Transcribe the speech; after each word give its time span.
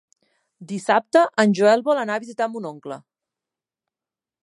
Dissabte 0.71 1.21
en 1.45 1.53
Joel 1.61 1.85
vol 1.91 2.03
anar 2.05 2.17
a 2.21 2.25
visitar 2.25 2.51
mon 2.57 2.69
oncle. 2.73 3.01